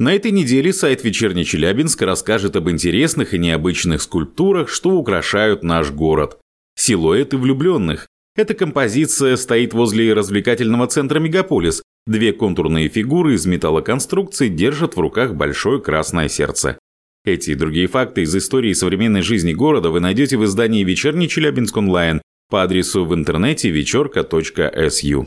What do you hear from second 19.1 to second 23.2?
жизни города вы найдете в издании «Вечерний Челябинск онлайн» по адресу в